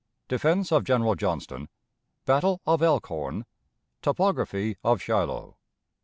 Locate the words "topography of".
4.01-4.99